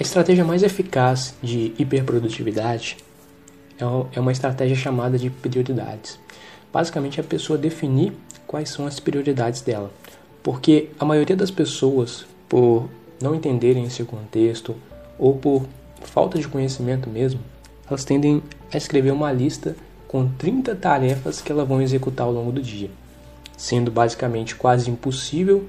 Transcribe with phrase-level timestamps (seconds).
[0.00, 2.96] A estratégia mais eficaz de hiperprodutividade
[3.78, 3.84] é,
[4.16, 6.18] é uma estratégia chamada de prioridades.
[6.72, 8.14] Basicamente, é a pessoa definir
[8.46, 9.90] quais são as prioridades dela.
[10.42, 12.88] Porque a maioria das pessoas, por
[13.20, 14.74] não entenderem esse contexto
[15.18, 15.66] ou por
[16.00, 17.40] falta de conhecimento mesmo,
[17.86, 18.42] elas tendem
[18.72, 19.76] a escrever uma lista
[20.08, 22.88] com 30 tarefas que elas vão executar ao longo do dia,
[23.54, 25.68] sendo basicamente quase impossível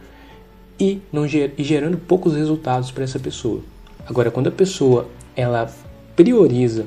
[0.80, 3.62] e, não, e gerando poucos resultados para essa pessoa.
[4.08, 5.72] Agora, quando a pessoa ela
[6.16, 6.86] prioriza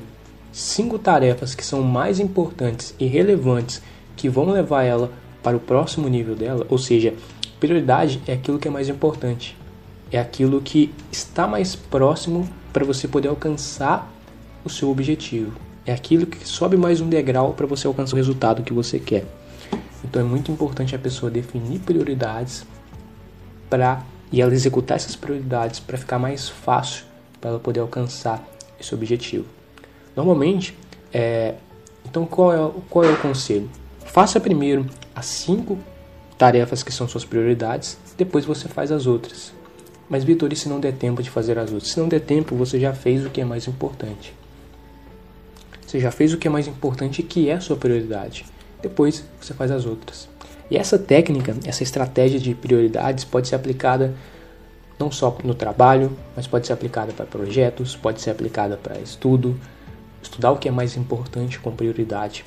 [0.51, 3.81] cinco tarefas que são mais importantes e relevantes
[4.15, 5.11] que vão levar ela
[5.43, 7.13] para o próximo nível dela, ou seja,
[7.59, 9.55] prioridade é aquilo que é mais importante,
[10.11, 14.11] é aquilo que está mais próximo para você poder alcançar
[14.63, 15.51] o seu objetivo,
[15.85, 19.25] é aquilo que sobe mais um degrau para você alcançar o resultado que você quer.
[20.03, 22.65] Então é muito importante a pessoa definir prioridades
[23.69, 27.05] para e ela executar essas prioridades para ficar mais fácil
[27.39, 28.43] para ela poder alcançar
[28.79, 29.45] esse objetivo.
[30.15, 30.77] Normalmente,
[31.13, 31.55] é,
[32.05, 33.69] então qual é, qual é o conselho?
[34.05, 35.77] Faça primeiro as cinco
[36.37, 39.53] tarefas que são suas prioridades, depois você faz as outras.
[40.09, 41.91] Mas Vitor, e se não der tempo de fazer as outras?
[41.91, 44.33] Se não der tempo, você já fez o que é mais importante.
[45.85, 48.45] Você já fez o que é mais importante e que é a sua prioridade.
[48.81, 50.29] Depois você faz as outras.
[50.69, 54.15] E essa técnica, essa estratégia de prioridades pode ser aplicada
[54.97, 59.59] não só no trabalho, mas pode ser aplicada para projetos, pode ser aplicada para estudo,
[60.21, 62.43] estudar o que é mais importante com prioridade.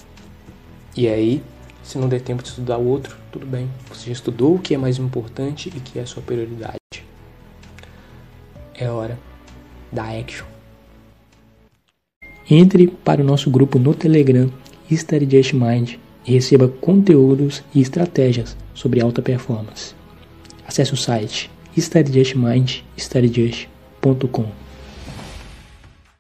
[0.97, 1.43] E aí,
[1.83, 4.75] se não der tempo de estudar o outro, tudo bem, você já estudou o que
[4.75, 6.79] é mais importante e que é a sua prioridade.
[8.75, 9.19] É hora
[9.93, 10.47] da action.
[12.51, 14.51] Entre para o nosso grupo no Telegram
[14.91, 19.95] Study Just Mind e receba conteúdos e estratégias sobre alta performance.
[20.67, 24.68] Acesse o site studyjustmind.com